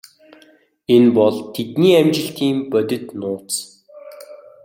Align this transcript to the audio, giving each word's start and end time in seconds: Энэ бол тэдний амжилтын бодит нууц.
Энэ 0.95 1.09
бол 1.17 1.35
тэдний 1.53 1.95
амжилтын 2.01 2.55
бодит 2.71 3.05
нууц. 3.19 3.49